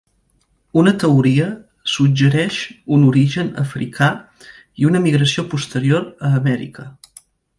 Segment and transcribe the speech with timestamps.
[0.83, 1.49] Una teoria
[1.95, 2.57] suggereix
[2.97, 4.09] un origen africà
[4.83, 6.89] i una migració posterior a Amèrica.